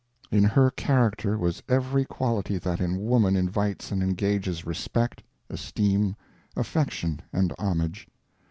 [0.31, 6.15] In her character was every quality that in woman invites and engages respect, esteem,
[6.57, 8.07] affection, and homage.